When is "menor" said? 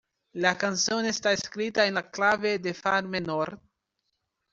3.03-3.61